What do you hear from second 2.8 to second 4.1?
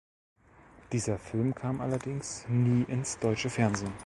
ins deutsche Fernsehen.